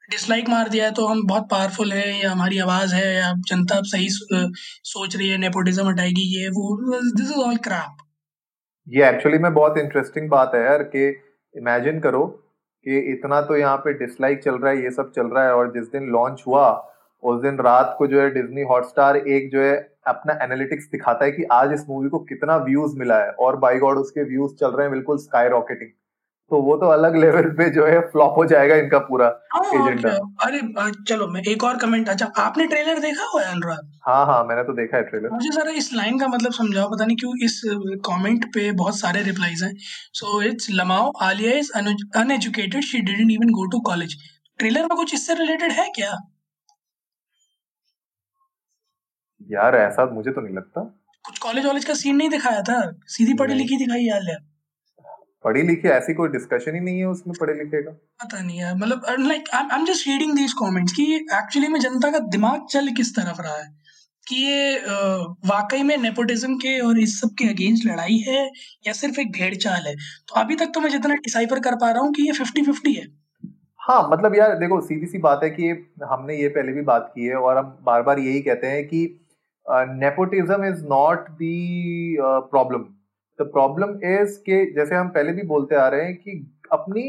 डिसलाइक 0.09 0.49
मार 0.49 0.69
दिया 0.69 0.85
है 0.85 0.91
तो 0.91 1.05
हम 1.07 1.21
बहुत 1.27 1.47
पावरफुल 1.51 1.91
है, 1.93 2.21
या 2.21 2.31
हमारी 2.31 2.59
आवाज़ 2.59 2.93
है, 2.95 3.15
या 3.15 3.33
जनता 3.47 3.79
सही 3.85 4.07
सोच 4.09 5.15
रही 5.15 5.27
है 5.29 5.37
नेपोटिज्म 5.37 5.87
हटाएगी, 5.87 6.21
ये, 6.37 6.49
वो 6.49 7.11
दिस 7.11 7.29
इज़ 7.29 7.39
ऑल 7.39 7.57
क्रैप 7.57 8.03
ये 8.87 9.07
एक्चुअली 9.09 9.37
में 9.37 9.53
बहुत 9.53 9.77
इंटरेस्टिंग 9.77 10.29
बात 10.29 10.51
है 10.55 10.63
यार 10.63 10.83
कि 10.85 11.07
इमेजिन 11.55 11.99
करो 11.99 12.23
कि 12.87 12.97
इतना 13.11 13.41
तो 13.41 13.55
यहाँ 13.57 13.77
पे 13.77 13.93
डिसलाइक 13.93 14.43
चल 14.43 14.55
रहा 14.55 14.71
है, 14.71 14.83
ये 14.83 14.91
सब 14.91 15.11
चल 15.11 15.27
रहा 15.27 15.43
है 15.43 15.53
और 15.53 15.71
जिस 15.73 15.91
दिन 15.91 16.03
लॉन्च 16.03 16.43
हुआ, 16.47 16.67
उस 17.23 17.41
दिन 17.41 17.57
रात 17.57 17.95
को 17.97 18.07
जो 18.07 18.21
है 18.21 18.29
डिज्नी 18.29 18.61
हॉटस्टार 18.61 19.17
एक 19.17 19.49
जो 19.51 19.61
है 19.61 19.75
अपना 20.07 20.33
एनालिटिक्स 20.43 20.87
दिखाता 20.91 21.25
है 21.25 21.31
कि 21.31 21.43
आज 21.51 21.73
इस 21.73 21.85
मूवी 21.89 22.09
को 22.09 22.19
कितना 22.19 22.57
व्यूज़ 22.57 22.97
मिला 22.99 23.17
है 23.19 23.31
और 23.39 23.55
बाई 23.55 23.77
गॉड 23.77 23.97
उसके 23.97 24.23
व्यूज़ 24.23 24.55
चल 24.55 24.67
रहे 24.67 24.81
हैं 24.81 24.91
बिल्कुल 24.91 25.17
स्काई 25.17 25.47
रॉकेटिंग 25.47 25.89
तो 26.51 26.61
वो 26.63 26.75
तो 26.77 26.87
अलग 26.89 27.15
लेवल 27.15 27.49
पे 27.55 27.69
जो 27.69 27.85
है 27.85 27.99
फ्लॉप 28.09 28.37
हो 28.37 28.43
जाएगा 28.51 28.75
इनका 28.75 28.99
पूरा 29.07 29.27
एजेंडा 29.75 30.11
अरे 30.45 30.59
चलो 31.07 31.27
मैं 31.27 31.41
एक 31.51 31.63
और 31.63 31.77
कमेंट 31.77 32.09
अच्छा 32.09 32.25
आपने 32.43 32.65
ट्रेलर 32.67 32.99
देखा 32.99 33.25
हुआ 33.33 33.41
है 33.43 33.51
अनुराग? 33.51 33.91
हाँ 34.07 34.25
हाँ 34.25 34.43
मैंने 34.45 34.63
तो 34.63 34.73
देखा 34.73 34.97
है 34.97 35.03
ट्रेलर 35.03 35.29
मुझे 35.29 35.49
जरा 35.49 35.71
इस 35.81 35.93
लाइन 35.93 36.19
का 36.19 36.27
मतलब 36.27 36.53
समझाओ 36.53 36.89
पता 36.91 37.05
नहीं 37.05 37.17
क्यों 37.17 37.33
इस 37.45 37.61
कमेंट 38.07 38.45
पे 38.53 38.71
बहुत 38.83 38.99
सारे 38.99 39.23
रिप्लाईज 39.23 39.63
हैं। 39.63 39.73
So 40.13 40.41
it's 40.43 40.67
lmao 40.71 41.11
Alia 41.23 41.57
is 41.59 41.71
uneducated 41.75 42.83
she 42.83 43.01
didn't 43.01 43.31
even 43.31 43.51
go 43.59 43.65
to 43.71 43.79
college 43.91 44.17
trailer 44.59 44.81
में 44.83 44.97
कुछ 44.97 45.13
इससे 45.13 45.33
रिलेटेड 45.35 45.71
है 45.71 45.89
क्या? 45.95 46.15
यार 49.49 49.75
ऐसा 49.77 50.05
मुझे 50.13 50.31
तो 50.31 50.41
नहीं 50.41 50.55
लगता। 50.55 50.81
कुछ 51.25 51.37
कॉलेज 51.39 51.65
वॉलेज 51.65 51.85
का 51.85 51.93
सीन 51.95 52.15
नहीं 52.15 52.29
दिखाया 52.29 52.61
था? 52.61 52.81
सीधी 53.07 53.33
पढ़ी 53.33 53.53
लिखी 53.53 53.77
दिखाई 53.77 54.09
आलिया 54.15 54.37
पढ़ी 55.45 55.61
लिखी 55.61 55.87
ऐसी 55.89 56.13
कोई 56.13 56.29
डिस्कशन 56.29 56.75
ही 56.75 56.79
नहीं 56.79 56.99
है 56.99 57.05
उसमें 57.07 57.35
पढ़े 57.39 57.53
लिखे 57.53 57.81
का? 57.81 57.91
पता 58.23 58.41
नहीं 58.41 58.57
है 58.59 58.75
मतलब 58.77 59.05
like 59.19 59.49
I 59.55 59.79
am 59.79 59.85
just 59.85 60.07
reading 60.07 60.35
these 60.35 60.53
comments 60.61 60.93
कि 60.93 61.03
एक्चुअली 61.15 61.67
में 61.67 61.79
जनता 61.79 62.11
का 62.11 62.19
दिमाग 62.31 62.65
चल 62.71 62.89
किस 62.97 63.15
तरफ़ 63.15 63.41
रहा 63.41 63.57
है? 63.57 63.75
कि 64.27 64.35
ये 64.35 64.77
वाकई 65.49 65.83
में 65.83 65.95
नेपोटिज्म 65.97 66.55
के 66.57 66.79
और 66.79 66.99
इस 66.99 67.19
सब 67.21 67.29
के 67.39 67.47
अगेंस्ट 67.49 67.85
लड़ाई 67.85 68.17
है 68.27 68.41
या 68.87 68.93
सिर्फ़ 68.93 69.19
एक 69.19 69.31
भेड़ 69.31 69.53
चाल 69.55 69.87
है? 69.87 69.95
तो 69.95 70.39
अभी 70.41 70.55
तक 70.55 70.71
तो 70.75 70.79
मैं 70.79 70.89
जितना 70.89 71.15
डिसाइफर 71.21 71.59
कर 71.59 71.75
पा 71.75 71.91
रहा 71.91 72.03
हूँ 72.03 72.11
कि 72.13 72.23
ये 72.23 72.31
फिफ्टी 72.31 72.61
फिफ्टी 72.61 72.93
है। 72.93 73.05
हाँ 73.79 74.01
मतलब 74.11 74.35
यार 74.35 74.57
देखो 74.59 74.81
सीधी 74.81 75.05
सी 75.05 75.17
बात 75.19 75.43
है 75.43 75.49
कि 75.49 75.69
हमने 76.03 76.35
ये 76.35 76.47
पहले 76.49 76.71
भी 76.71 76.81
बात 76.81 77.11
की 77.15 77.25
है 77.25 77.35
और 77.37 77.57
हम 77.57 77.77
बार 77.83 78.01
बार 78.01 78.19
यही 78.19 78.41
कहते 78.41 78.67
हैं 78.67 78.83
कि 78.87 78.99
nepotism 79.65 80.65
is 80.65 80.83
not 80.85 81.29
the 81.37 81.55
problem 82.19 82.83
the 83.39 83.45
problem 83.47 83.89
is 84.05 84.37
कि 84.45 84.65
जैसे 84.75 84.95
हम 84.95 85.09
पहले 85.09 85.31
भी 85.31 85.43
बोलते 85.47 85.75
आ 85.75 85.87
रहे 85.87 86.05
हैं 86.05 86.15
कि 86.15 86.31
अपनी 86.71 87.03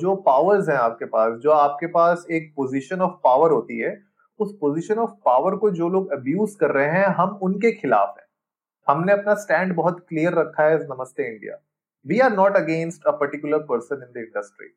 जो 0.00 0.14
पावर्स 0.26 0.68
हैं 0.68 0.76
आपके 0.76 1.04
पास, 1.06 1.32
जो 1.34 1.50
आपके 1.50 1.86
पास 1.88 2.26
एक 2.30 2.52
पोजीशन 2.56 3.00
ऑफ़ 3.00 3.12
पावर 3.24 3.50
होती 3.50 3.78
है, 3.78 3.98
उस 4.40 4.52
पोजीशन 4.60 4.98
ऑफ़ 4.98 5.10
पावर 5.24 5.56
को 5.56 5.70
जो 5.70 5.88
लोग 5.88 6.12
अब्यूज 6.12 6.54
कर 6.60 6.70
रहे 6.70 6.90
हैं, 6.90 7.06
हम 7.06 7.38
उनके 7.42 7.72
खिलाफ 7.72 8.14
हैं। 8.18 8.26
हमने 8.86 9.12
अपना 9.12 9.34
स्टैंड 9.36 9.74
बहुत 9.74 9.98
क्लियर 10.08 10.34
रखा 10.34 10.64
है 10.64 10.78
नमस्ते 10.84 11.26
India. 11.32 11.56
We 12.06 12.18
are 12.18 12.32
not 12.32 12.56
against 12.56 13.04
a 13.04 13.10
particular 13.20 13.58
person 13.64 14.02
in 14.02 14.12
the 14.12 14.24
industry 14.24 14.68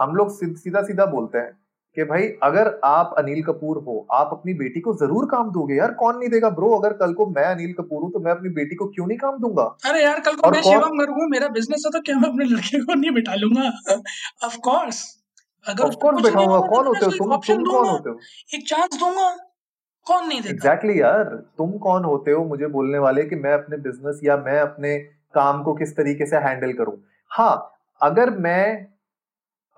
हम 0.00 0.14
लोग 0.16 0.30
सीधा 0.56 0.82
सीधा 0.82 1.06
बोलते 1.06 1.38
हैं। 1.38 1.52
कि 1.96 2.04
भाई 2.04 2.26
अगर 2.42 2.68
आप 2.84 3.14
अनिल 3.18 3.42
कपूर 3.42 3.78
हो 3.84 4.06
आप 4.12 4.30
अपनी 4.32 4.54
बेटी 4.54 4.80
को 4.80 4.94
ज़रूर 4.96 5.24
काम 5.30 5.50
दोगे। 5.52 5.74
यार 5.74 5.92
कौन 5.94 6.18
नहीं 6.18 6.28
देगा? 6.28 6.50
ब्रो 6.50 6.68
अगर 6.78 6.92
कल 6.96 7.12
को 7.12 7.26
मैं 7.28 7.44
अनिल 7.44 7.72
कपूर 7.72 8.02
हूँ 8.02 8.10
तो 8.12 8.20
मैं 8.20 8.32
अपनी 8.32 8.48
बेटी 8.48 8.76
को 8.76 8.86
क्यों 8.86 9.06
नहीं 9.06 9.18
काम 9.18 9.38
दूँगा? 9.38 9.64
अरे 9.86 10.02
यार 10.04 10.20
कल 10.20 10.34
को 10.34 10.50
मैं 10.50 10.62
शिवम 10.62 10.98
गर्ग 10.98 11.10
हूँ 11.10 11.28
मेरा 11.30 11.48
बिज़नेस 11.48 11.82
है 11.86 11.90
तो 11.90 12.00
क्या 12.00 12.18
मैं 12.18 12.28
अपने 12.28 12.44
लड़के 12.44 12.80
को 12.80 12.94
नहीं 12.94 13.10
बिठा 13.10 13.34
लूँगा? 13.34 13.70
ऑफ़ 14.44 14.56
कोर्स 14.58 15.04
अगर 15.66 15.84
ऑफ़ 15.84 15.94
कोर्स 15.94 16.22
बिठाऊँगा। 16.22 16.60
कौन 16.68 16.86
होते 16.86 17.04
हो 17.04 17.10
तुम? 17.10 17.36
तुम 17.36 17.64
कौन 17.64 17.88
होते 17.88 18.10
हो? 18.10 18.18
एक 18.54 18.68
चांस 18.68 18.98
दूँगा। 19.00 19.30
कौन 20.06 20.26
नहीं 20.28 20.40
देता? 20.40 20.50
एग्जैक्टली 20.50 20.92
exactly 20.92 21.02
यार 21.02 21.24
तुम 21.58 21.72
कौन 21.78 22.04
होते 22.04 22.30
हो 22.30 22.44
मुझे 22.44 22.66
बोलने 22.66 22.98
वाले 22.98 23.24
कि 23.24 23.36
मैं 23.36 23.52
अपने 23.52 23.76
बिज़नेस 23.78 24.20
या 24.24 24.36
मैं 24.36 24.58
अपने 24.60 24.96
काम 25.34 25.62
को 25.62 25.74
किस 25.74 25.96
तरीके 25.96 26.26
से 26.26 26.36
हैंडल 26.36 26.72
करूँ? 26.72 26.96
हाँ 27.30 27.76
अगर 28.00 28.30
मैं 28.38 28.86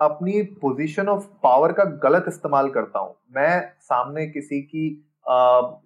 अपनी 0.03 0.43
पोजीशन 0.61 1.09
ऑफ़ 1.09 1.27
पावर 1.43 1.73
का 1.73 1.85
गलत 2.03 2.25
इस्तेमाल 2.29 2.69
करता 2.71 2.99
हूँ। 2.99 3.15
मैं 3.37 3.61
सामने 3.81 4.27
किसी 4.29 4.61
की 4.65 4.87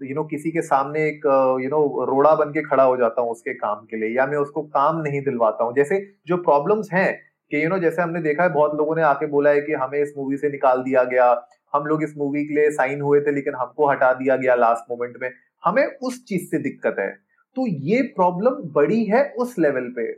यू 0.02 0.14
नो 0.14 0.22
किसी 0.24 0.50
के 0.50 0.62
सामने 0.62 1.00
एक 1.06 1.26
यू 1.62 1.68
नो 1.70 2.04
रोड़ा 2.06 2.34
बन 2.34 2.50
के 2.50 2.62
खड़ा 2.62 2.82
हो 2.82 2.96
जाता 2.96 3.22
हूँ 3.22 3.30
उसके 3.30 3.54
काम 3.54 3.84
के 3.86 3.96
लिए 3.96 4.16
या 4.16 4.26
मैं 4.26 4.38
उसको 4.38 4.62
काम 4.62 5.00
नहीं 5.00 5.20
दिलवाता 5.24 5.64
हूँ। 5.64 5.74
जैसे 5.76 5.98
जो 6.26 6.36
प्रॉब्लम्स 6.38 6.92
हैं 6.92 7.12
कि 7.50 7.62
यू 7.64 7.68
नो 7.68 7.78
जैसे 7.78 8.02
हमने 8.02 8.20
देखा 8.22 8.42
है 8.42 8.52
बहुत 8.52 8.74
लोगों 8.74 8.96
ने 8.96 9.02
आके 9.04 9.26
बोला 9.26 9.50
है 9.50 9.60
कि 9.60 9.72
हमें 9.74 9.98
इस 10.00 10.14
मूवी 10.18 10.36
से 10.36 10.48
निकाल 10.50 10.82
दिया 10.82 11.02
गया, 11.04 11.30
हम 11.72 11.86
लोग 11.86 12.02
इस 12.02 12.14
मूवी 12.18 12.44
के 12.44 12.54
लिए 12.54 12.70
साइन 12.72 13.00
हुए 13.00 13.20
थे 13.20 13.34
लेकिन 13.34 13.54
हमको 13.54 13.90
हटा 13.90 14.12
दिया 14.14 14.36
गया 14.36 14.54
लास्ट 14.54 14.90
मोमेंट 14.90 15.16
में। 15.22 15.30
हमें 15.62 15.84
उस 15.84 16.24
चीज़ 16.24 16.50
से 16.50 16.58
दिक्कत 16.60 16.96
है। 16.98 17.10
तो 17.56 17.66
ये 17.66 18.02
प्रॉब्लम 18.16 18.62
बड़ी 18.72 19.04
है 19.04 19.22
उस 19.38 19.58
लेवल 19.58 19.92
पे। 19.96 20.12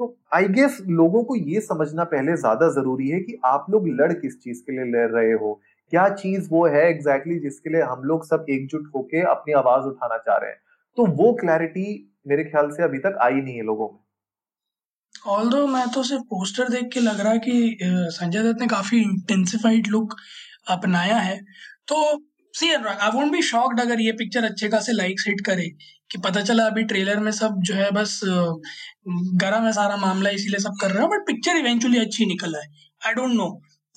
तो 0.00 0.06
आई 0.34 0.46
गेस 0.48 0.76
लोगों 0.88 1.22
को 1.24 1.34
ये 1.36 1.60
समझना 1.60 2.04
पहले 2.04 2.36
ज़्यादा 2.36 2.68
ज़रूरी 2.68 3.08
है 3.08 3.18
कि 3.20 3.36
आप 3.44 3.66
लोग 3.70 3.88
लड़ 3.88 4.12
किस 4.12 4.38
चीज़ 4.42 4.60
के 4.60 4.72
लिए 4.72 4.84
लड़ 4.92 5.10
रहे 5.10 5.32
हो? 5.32 5.60
क्या 5.92 6.08
चीज़ 6.08 6.48
वो 6.50 6.66
है 6.66 6.84
एग्जैक्टली 6.90 7.34
exactly 7.34 7.42
जिसके 7.42 7.70
लिए 7.70 7.82
हम 7.82 8.02
लोग 8.04 8.24
सब 8.26 8.46
एकजुट 8.50 8.90
होके 8.94 9.22
अपनी 9.30 9.52
आवाज़ 9.52 9.84
उठाना 9.84 10.16
चाह 10.18 10.36
रहे 10.36 10.50
हैं? 10.50 10.58
तो 10.96 11.06
वो 11.06 11.32
क्लैरिटी 11.40 11.84
मेरे 12.28 12.44
ख्याल 12.44 12.70
से 12.70 12.82
अभी 12.82 12.98
तक 12.98 13.18
आई 13.22 13.40
नहीं 13.40 13.56
है 13.56 13.62
लोगों 13.62 13.88
में। 13.88 13.98
ऑल 15.28 15.66
मैं 15.70 15.86
तो 15.88 16.02
सिर्फ़ 16.02 16.22
पोस्टर 16.30 16.68
देख 16.68 16.88
के 16.92 17.00
लग 17.00 17.20
रहा 17.20 17.32
है 17.32 17.38
कि 17.38 17.78
संजय 18.10 18.42
दत्त 18.42 18.60
ने 18.60 18.66
काफ़ी 18.66 19.02
इंटेंसिफाइड 19.02 19.86
लुक 19.86 20.14
अपनाया 20.70 21.18
है 21.18 21.38
तो 21.88 21.96
see 22.54 22.72
I 22.72 23.10
won't 23.14 23.32
be 23.32 23.42
shocked 23.42 23.80
अगर 23.80 24.00
ये 24.00 24.12
पिक्चर 24.14 24.44
अच्छे 24.44 24.68
खासे 24.68 24.92
लाइक्स 24.92 25.26
हिट 25.28 25.40
करे 25.46 25.68
कि 26.10 26.18
पता 26.24 26.40
चला 26.42 26.64
अभी 26.66 26.82
ट्रेलर 26.84 27.18
में 27.20 27.30
सब 27.32 27.60
जो 27.62 27.74
है 27.74 27.90
बस 27.92 28.20
गर्म 28.24 29.66
है 29.66 29.72
सारा 29.72 29.96
मामला, 29.96 30.30
इसीलिए 30.30 30.58
सब 30.60 30.76
कर 30.80 30.90
रहे 30.90 31.02
हैं 31.02 31.08
बट 31.10 31.26
पिक्चर 31.26 31.56
इवेंचुअली 31.56 31.98
अच्छी 31.98 32.26
निकल 32.26 32.52
रहा 32.52 32.62
है 32.62 32.68
I 33.06 33.14
don't 33.14 33.34
know 33.34 33.48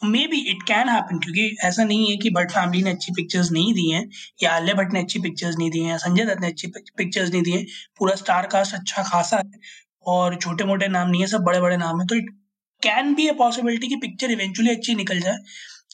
maybe 0.27 0.39
it 0.51 0.63
can 0.67 0.89
happen 0.89 1.19
क्योंकि 1.19 1.45
ऐसा 1.65 1.83
नहीं 1.83 2.09
है 2.09 2.15
कि 2.17 2.29
भट्ट 2.29 2.51
फैमिली 2.51 2.83
ने 2.83 2.91
अच्छी 2.91 3.11
पिक्चर्स 3.15 3.51
नहीं 3.51 3.73
दी 3.73 3.89
हैं, 3.91 4.03
या 4.43 4.51
आलिया 4.51 4.73
भट्ट 4.75 4.93
ने 4.93 4.99
अच्छी 5.01 5.19
पिक्चर्स 5.19 5.55
नहीं 5.57 5.69
दी 5.71 5.79
हैं 5.83 5.97
संजय 5.97 6.25
दत्त 6.25 6.41
ने 6.41 6.47
अच्छी 6.47 6.67
पिक्चर्स 6.97 7.31
नहीं 7.31 7.41
दी 7.43 7.51
हैं, 7.51 7.65
पूरा 7.99 8.15
स्टार 8.15 8.47
कास्ट 8.51 8.75
अच्छा 8.75 9.03
खासा 9.03 9.37
है, 9.37 9.59
और 10.05 10.35
छोटे 10.37 10.63
मोटे 10.63 10.87
नाम 10.87 11.09
नहीं 11.09 11.21
है, 11.21 11.27
सब 11.27 11.43
बड़े 11.43 11.61
बड़े 11.61 11.77
नाम 11.77 12.01
है 12.01 12.07
तो 12.07 12.15
it 12.15 12.29
can 12.81 13.13
be 13.15 13.27
a 13.27 13.31
possibility 13.37 13.87
कि 13.87 13.95
पिक्चर 13.97 14.31
इवेंचुअली 14.31 14.71
अच्छी 14.71 14.95
निकल 14.95 15.19
जाए। 15.19 15.37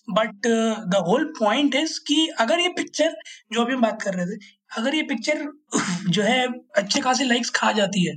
But 0.09 0.47
the 0.89 1.03
whole 1.07 1.25
point 1.39 1.75
is 1.75 1.99
कि 2.07 2.27
अगर 2.39 2.59
ये 2.59 2.67
पिक्चर 2.77 3.15
जो 3.53 3.61
अभी 3.61 3.73
हम 3.73 3.81
बात 3.81 4.01
कर 4.01 4.13
रहे 4.13 4.25
थे, 4.25 4.37
अगर 4.77 4.95
ये 4.95 5.01
पिक्चर 5.03 5.45
जो 6.09 6.23
है, 6.23 6.47
अच्छे 6.77 7.01
खासे 7.01 7.25
लाइक्स 7.25 7.49
खा 7.55 7.71
जाती 7.73 8.07
है 8.07 8.15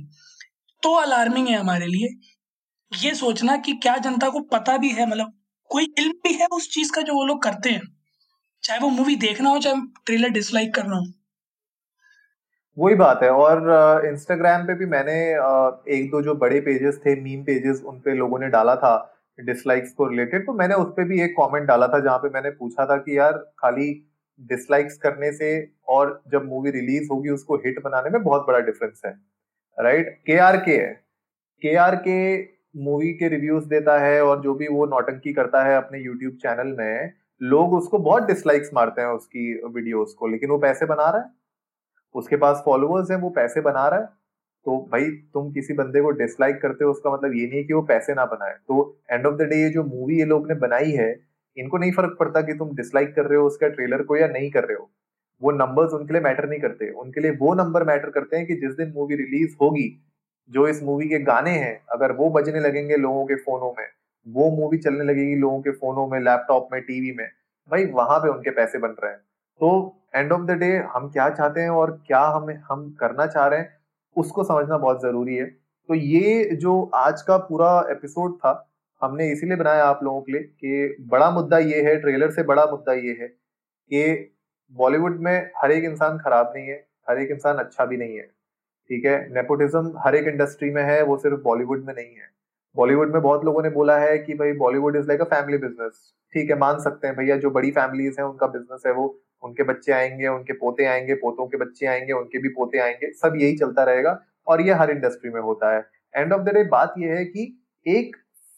तो 0.83 0.93
अलार्मिंग 0.97 1.47
है 1.47 1.57
हमारे 1.57 1.87
लिए। 1.87 2.09
ये 2.91 3.13
सोचना 3.15 3.55
कि 3.57 3.73
क्या 3.83 3.95
जनता 3.99 4.29
को 4.29 4.39
पता 4.53 4.77
भी 4.77 4.89
है 4.91 5.05
मतलब 5.09 5.33
कोई 5.69 5.85
इल्म 5.99 6.11
भी 6.23 6.33
है 6.33 6.47
उस 6.53 6.69
चीज़ 6.73 6.91
का 6.91 7.01
जो 7.01 7.13
वो 7.13 7.25
लोग 7.25 7.41
करते 7.43 7.69
हैं। 7.69 7.81
चाहे 8.63 8.79
वो 8.79 8.89
मूवी 8.89 9.15
देखना 9.17 9.49
हो, 9.49 9.59
चाहे 9.59 9.75
ट्रेलर 10.05 10.29
डिसलाइक 10.29 10.73
करना 10.75 10.95
हो। 10.97 11.05
वही 12.77 12.95
बात 12.95 13.19
है, 13.23 13.29
और 13.29 14.05
इंस्टाग्राम 14.07 14.63
पे 14.67 14.73
भी 14.75 14.85
मैंने 14.85 15.13
एक 15.95 16.09
दो 16.11 16.21
जो 16.21 16.35
बड़े 16.35 16.59
पेजेस 16.61 16.99
थे 17.05 17.15
मीम 17.21 17.43
पेजेस 17.43 17.81
उन 17.85 17.99
पे 17.99 18.13
लोगों 18.15 18.39
ने 18.39 18.47
डाला 18.49 18.75
था। 18.75 18.93
डिसलाइक्स 19.39 19.93
को 19.93 20.07
रिलेटेड 20.07 20.45
तो 20.45 20.53
मैंने 20.53 20.75
उस 20.75 20.87
पर 20.87 21.03
भी 21.03 21.21
एक 21.21 21.35
कमेंट 21.39 21.67
डाला 21.67 21.87
था 21.87 21.99
जहाँ 21.99 22.17
पे 22.17 22.29
मैंने 22.29 22.49
पूछा 22.49 22.85
था 22.85 22.97
कि 22.97 23.17
यार, 23.17 23.33
खाली 23.59 24.09
डिसलाइक्स 24.41 24.97
करने 24.97 25.31
से 25.31 25.71
और 25.87 26.21
जब 26.31 26.45
मूवी 26.45 26.71
रिलीज़ 26.71 27.09
होगी 27.11 27.29
उसको 27.29 27.55
हिट 27.55 27.83
बनाने 27.83 28.09
में 28.09 28.23
बहुत 28.23 28.45
बड़ा 28.47 28.59
डिफरेंस 28.59 29.01
है 29.05 29.11
राइट 29.77 30.21
के 30.25 30.37
आर 30.37 30.57
के 30.57 30.77
है। 30.77 30.93
के 31.61 31.75
आर 31.75 31.95
के 31.95 32.41
मूवी 32.83 33.13
के 33.13 33.27
रिव्यूज़ 33.27 33.67
देता 33.67 33.97
है 33.99 34.21
और 34.23 34.41
जो 34.41 34.53
भी 34.53 34.67
वो 34.67 34.85
नौटंकी 34.85 35.33
करता 35.33 35.63
है 35.63 35.77
अपने 35.77 35.99
यूट्यूब 35.99 36.33
चैनल 36.33 36.75
में, 36.77 37.13
लोग 37.41 37.73
उसको 37.73 37.97
बहुत 37.99 38.23
डिसलाइक्स 38.23 38.69
मारते 38.73 39.01
हैं 39.01 39.07
उसकी 39.07 39.53
वीडियोस 39.67 40.13
को, 40.19 40.27
लेकिन 40.27 40.49
वो 40.49 40.57
पैसे 40.57 40.85
बना 40.85 41.09
रहा 41.09 41.21
है। 41.21 41.29
उसके 42.15 42.35
पास 42.35 42.61
फॉलोअर्स 42.65 43.11
हैं, 43.11 43.17
वो 43.17 43.29
पैसे 43.29 43.61
बना 43.61 43.87
रहा 43.87 43.99
है। 43.99 44.07
तो 44.65 44.77
भाई 44.91 45.05
तुम 45.33 45.51
किसी 45.51 45.73
बंदे 45.73 46.01
को 46.01 46.11
डिसलाइक 46.11 46.61
करते 46.61 46.85
हो, 46.85 46.91
उसका 46.91 47.13
मतलब 47.13 47.35
ये 47.35 47.47
नहीं 47.47 47.57
है 47.57 47.63
कि 47.63 47.73
वो 47.73 47.81
पैसे 47.81 48.13
ना 48.13 48.25
बनाए। 48.25 48.53
तो 48.67 48.97
एंड 49.11 49.25
ऑफ़ 49.25 49.35
द 49.35 49.41
डे 49.41 49.55
ये 49.55 49.69
जो 49.69 49.83
मूवी 49.83 50.19
ये 50.19 50.25
लोग 50.25 50.47
ने 50.47 50.55
बनाई 50.55 50.91
है, 50.91 51.19
इनको 51.57 51.77
नहीं 51.77 51.91
फ़र्क 51.91 52.15
पड़ता 52.19 52.41
कि 52.41 52.53
तुम 52.53 52.75
डिसलाइक 52.75 53.15
कर 53.15 53.25
रहे 53.25 53.39
हो 53.39 53.47
उसका 53.47 53.67
ट्रेलर 53.67 54.03
को 54.03 54.17
या 54.17 54.27
नहीं 54.27 54.51
कर 54.51 54.63
रहे 54.63 54.77
हो। 54.77 54.89
वो 55.41 55.51
नंबर्स 55.51 55.93
उनके 55.93 56.13
लिए 56.13 56.21
मैटर 56.21 56.49
नहीं 56.49 56.59
करते। 56.59 56.89
उनके 56.91 57.21
लिए 57.21 57.31
वो 57.31 57.53
नंबर 57.53 57.83
मैटर 57.83 58.09
करते 58.09 58.37
हैं 58.37 58.45
कि 58.47 58.55
जिस 58.55 58.71
दिन 58.71 58.93
मूवी 58.95 59.15
रिलीज़ 59.15 59.55
होगी, 59.61 60.03
जो 60.49 60.67
इस 60.67 60.83
मूवी 60.83 61.09
के 61.09 61.19
गाने 61.19 61.51
हैं, 61.51 61.79
अगर 61.91 62.11
वो 62.11 62.29
बजने 62.29 62.59
लगेंगे 62.59 62.95
लोगों 62.95 63.25
के 63.25 63.35
फोनों 63.35 63.73
में, 63.79 63.87
वो 64.27 64.49
मूवी 64.51 64.77
चलने 64.77 65.03
लगेगी 65.03 65.35
लोगों 65.35 65.61
के 65.61 65.71
फोनों 65.71 66.07
में 66.07 66.19
लैपटॉप 66.19 66.69
में 66.73 66.81
टीवी 66.81 67.11
में, 67.11 67.27
भाई 67.71 67.85
वहाँ 67.85 68.19
पे 68.19 68.29
उनके 68.29 68.49
पैसे 68.49 68.77
बन 68.77 68.95
रहे 69.03 69.11
हैं। 69.11 69.19
तो 69.61 69.97
एंड 70.15 70.31
ऑफ़ 70.31 70.41
द 70.41 70.51
डे 70.51 70.75
हम 70.95 71.09
क्या 71.09 71.29
चाहते 71.29 71.61
हैं 71.61 71.69
और 71.69 71.91
क्या 72.07 72.21
हम 72.21 72.49
हम 72.71 72.89
करना 72.99 73.25
चाह 73.25 73.47
रहे 73.47 73.59
हैं 73.59 73.82
उसको 74.17 74.43
समझना 74.43 74.77
बहुत 74.77 75.01
ज़रूरी 75.01 75.35
है। 75.35 75.45
तो 75.89 75.93
ये 75.93 76.43
जो 76.55 76.81
आज 76.95 77.21
का 77.21 77.37
पूरा 77.37 77.79
एपिसोड 77.91 78.35
था, 78.37 78.69
हमने 79.01 79.31
इसीलिए 79.31 79.57
बनाया 79.57 79.85
आप 79.85 80.03
लोगों 80.03 80.21
के 80.21 80.31
लिए 80.31 80.41
कि 80.41 80.95
बड़ा 81.09 81.29
मुद्दा 81.31 81.57
ये 81.57 81.81
है 81.83 81.95
ट्रेलर 82.01 82.31
से 82.31 82.43
बड़ा 82.43 82.65
मुद्दा 82.65 82.93
ये 82.93 83.17
है 83.21 83.27
कि 83.27 84.29
बॉलीवुड 84.73 85.19
में 85.19 85.51
हर 85.57 85.71
एक 85.71 85.83
इंसान 85.83 86.17
खराब 86.17 86.53
नहीं 86.55 86.67
है, 86.67 86.75
हर 87.09 87.19
एक 87.19 87.31
इंसान 87.31 87.57
अच्छा 87.57 87.85
भी 87.85 87.97
नहीं 87.97 88.15
है, 88.17 88.23
ठीक 88.89 89.05
है? 89.05 89.33
नेपोटिज्म 89.33 89.93
हर 89.97 90.15
एक 90.15 90.27
इंडस्ट्री 90.27 90.69
में 90.71 90.83
है, 90.83 91.01
वो 91.03 91.17
सिर्फ़ 91.17 91.41
बॉलीवुड 91.41 91.85
में 91.85 91.93
नहीं 91.93 92.05
है। 92.05 92.31
बॉलीवुड 92.75 93.13
में 93.13 93.21
बहुत 93.21 93.45
लोगों 93.45 93.63
ने 93.63 93.69
बोला 93.69 93.97
है 93.99 94.17
कि 94.17 94.33
भाई 94.33 94.53
Bollywood 94.53 94.95
is 94.95 95.07
like 95.07 95.21
a 95.21 95.25
family 95.25 95.57
business 95.57 96.13
ठीक 96.33 96.49
है? 96.49 96.57
मान 96.57 96.79
सकते 96.79 97.07
हैं, 97.07 97.15
भैया 97.15 97.37
जो 97.37 97.49
बड़ी 97.51 97.71
फैमिलीज़ 97.71 98.19
हैं, 98.19 98.27
उनका 98.27 98.47
बिज़नेस 98.47 98.83
है 98.87 98.93
वो 98.93 99.07
उनके 99.43 99.63
बच्चे 99.63 99.91
आएँगे, 99.91 100.27
उनके 100.27 100.53
पोते 100.53 100.85
आएँगे, 100.85 101.13
पोतों 101.15 101.47
के 101.47 101.57
बच्चे 101.57 101.85
आएँगे, 101.85 102.13
उनके 102.13 102.39
भी 102.39 102.49
पोते 102.49 102.79
आएँगे, 102.79 103.11
सब 103.13 103.37
यही 103.37 103.57
चलता 103.57 103.83
रहेगा 103.83 104.19
और 104.47 104.61
ये 104.61 104.73
हर 104.73 104.91
इंडस्ट्री 104.91 105.29
में 105.29 105.41
होता 105.41 105.75
है। 105.75 105.85
एंड 106.13 106.33
ऑफ़ 106.33 106.41
द 106.41 106.53
डे 106.53 106.63
बात 106.69 106.93
यह 106.97 107.15
है 107.15 107.25
कि 107.25 107.45
एक 107.85 108.15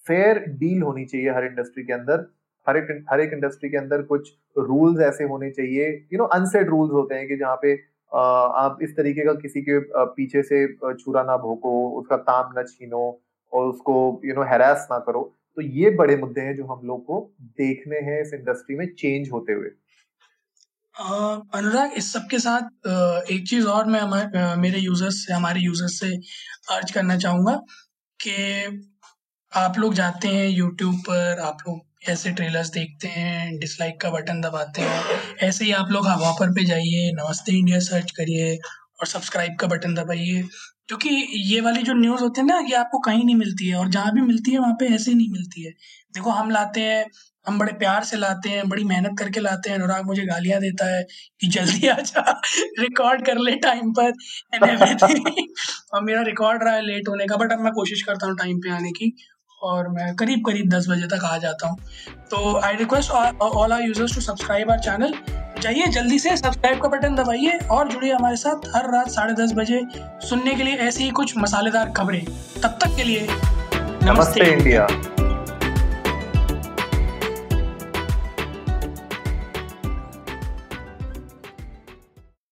फेयर 0.08 0.40
डील 0.50 0.82
होनी 0.82 1.06
चाहिए 1.06 1.30
हर 1.30 1.46
इंडस्ट्री 1.46 1.84
के 1.84 1.94
अंदर। 1.94 2.26
हर 2.68 2.78
एक 2.78 2.88
हर 3.10 3.22
एक 3.22 3.34
इंडस्ट्री 3.34 3.70
के 3.70 3.78
अंदर 3.78 4.02
कुछ 4.04 4.32
रूल्स 4.58 5.02
ऐसे 5.02 5.24
होने 5.24 5.50
चाहिए 5.52 5.90
यू 6.14 6.18
नो 6.18 6.26
अनसेड 6.36 6.70
रूल्स 6.70 6.92
होते 6.92 7.16
हैं 7.16 7.28
कि 7.28 7.36
जहाँ 7.38 7.56
पे 7.62 7.74
आप 8.12 8.78
इस 8.82 8.96
तरीके 8.98 9.26
का 9.26 9.34
किसी 9.34 9.62
के 9.62 9.80
पीछे 9.96 10.42
से 10.44 10.66
छुरा 10.94 11.24
ना 11.24 11.36
भोको, 11.38 11.90
उसका 11.92 12.18
ताम 12.20 12.52
ना 12.56 12.64
छीनो 12.64 13.22
और 13.54 13.68
उसको 13.68 14.22
यू 14.26 14.34
नो 14.36 14.44
हैरास 14.44 14.88
ना 14.92 15.00
करो। 15.00 15.32
तो 15.58 15.62
ये 15.62 15.90
बड़े 15.90 16.16
मुद्दे 16.18 16.42
हैं 16.42 16.56
जो 16.56 16.66
हम 16.66 16.88
लोग 16.88 17.06
को 17.06 17.20
देखने 17.58 18.00
हैं 18.02 18.22
इस 18.22 18.34
इंडस्ट्री 18.34 18.76
में 18.76 18.86
चेंज 18.94 19.30
होते 19.32 19.54
हुए। 19.54 19.70
अनुराग, 20.96 21.94
इस 21.98 22.12
सब 22.14 22.28
के 22.32 22.38
साथ 22.40 22.88
एक 23.32 23.48
चीज़ 23.50 23.66
और 23.68 23.86
मैं 23.86 24.00
हमारे 24.00 24.56
मेरे 24.58 24.80
यूज़र्स 24.80 25.16
से, 25.26 25.34
हमारे 25.34 25.60
यूज़र्स 25.62 26.00
से 26.00 26.08
अर्ज़ 26.72 26.94
करना 26.94 27.18
चाहूँगा 27.18 27.54
कि 28.20 28.36
आप 29.54 29.78
लोग 29.80 29.94
जाते 29.94 30.28
हैं 30.28 30.48
यूट्यूब 30.50 30.96
पर, 31.00 31.40
आप 31.40 31.58
लोग 31.68 32.10
ऐसे 32.12 32.32
ट्रेलर्स 32.32 32.70
देखते 32.70 33.08
हैं 33.08 33.58
डिसलाइक 33.60 34.00
का 34.02 34.10
बटन 34.12 34.42
दबाते 34.42 34.82
हैं, 34.82 35.20
ऐसे 35.44 35.66
ही 35.66 35.72
आप 35.74 35.92
लोग 35.92 36.08
हवा 36.08 36.32
पर 36.40 36.52
पे 36.54 36.66
जाइए, 36.66 37.12
नमस्ते 37.14 37.58
इंडिया 37.60 37.80
सर्च 37.82 38.12
करिए 38.12 38.56
और 38.56 39.08
सब्सक्राइब 39.08 39.56
का 39.60 39.68
बटन 39.68 39.96
दबाइए। 39.96 40.42
क्योंकि 40.88 41.10
ये 41.46 41.62
वाली 41.62 41.84
जो 41.84 41.94
न्यूज़ 41.96 42.22
होती 42.22 42.42
है 42.42 42.48
ना, 42.48 42.60
ये 42.70 42.76
आपको 42.78 43.00
कहीं 43.02 43.24
नहीं 43.26 43.36
मिलती 43.36 43.68
है 43.68 43.76
और 43.76 43.90
जहाँ 43.90 44.14
भी 44.14 44.22
मिलती 44.24 44.52
है, 44.52 44.60
वहाँ 44.60 44.74
पे 44.80 44.94
ऐसे 44.96 45.14
नहीं 45.14 45.30
मिलती 45.32 45.64
है। 45.64 45.72
देखो, 46.16 46.30
हम 46.32 46.50
लाते 46.52 46.82
हैं 46.82 47.06
हम 47.48 47.60
बड़े 47.60 47.72
प्यार 47.74 48.04
से 48.04 48.18
लाते 48.18 48.50
हैं 48.50 48.68
बड़ी 48.70 48.84
मेहनत 48.84 49.18
करके 49.20 49.40
लाते 49.40 49.70
हैं 49.70 49.78
अनुराग 49.78 50.06
मुझे 50.06 50.26
गालियाँ 50.26 50.60
देता 50.62 50.86
है 50.96 51.04
कि 51.42 51.48
जल्दी 51.48 51.88
आ 51.88 51.96
जा 51.96 52.22
रिकॉर्ड 52.80 53.26
कर 53.26 53.38
ले 53.38 53.52
टाइम 53.60 53.94
पर 54.00 54.12
और 55.94 56.04
मेरा 56.04 56.22
रिकॉर्ड 56.22 56.64
रहा 56.64 56.74
है 56.74 56.86
लेट 56.86 57.10
होने 57.10 57.26
का 57.26 57.36
बट 57.36 57.52
अब 57.52 57.60
मैं 57.60 57.74
कोशिश 57.74 58.02
करता 58.02 58.28
हूँ 58.28 58.36
टाइम 58.38 58.60
पे 58.60 58.70
आने 58.70 58.92
की 58.92 59.16
और 59.62 59.88
मैं 59.88 60.16
करीब 60.16 60.44
करीब 60.46 60.70
दस 60.70 60.86
बजे 60.90 61.08
तक 61.08 61.24
आ 61.24 61.38
जाता 61.38 61.68
हूँ। 61.68 61.78
तो 62.32 62.56
I 62.58 62.76
request 62.76 63.12
all 63.12 63.72
our 63.72 63.82
users 63.82 64.16
to 64.16 64.22
subscribe 64.22 64.72
our 64.72 64.80
channel 64.80 65.14
जाइए 65.62 65.88
जल्दी 65.88 66.20
से 66.20 66.36
सब्सक्राइब 66.38 66.82
का 66.82 66.90
बटन 66.90 67.16
दबाइए 67.16 67.58
और 67.72 67.90
जुड़िए 67.90 68.14
हमारे 68.14 68.36
साथ 68.36 68.68
हर 68.76 68.92
रात 68.94 69.10
साढ़े 69.10 69.34
दस 69.34 69.54
बजे 69.54 69.82
सुनने 70.30 70.56
के 70.56 70.64
लिए 70.64 70.76
ऐसी 70.88 71.04
ही 71.04 71.10
कुछ 71.12 71.38
मसालेदार 71.38 71.94
खबरें। 71.98 72.24
तब 72.64 72.78
तक 72.84 72.96
के 72.98 73.04
लिए 73.04 73.22
नमस्ते, 73.22 74.06
नमस्ते 74.06 74.52
इंडिया। 74.52 74.88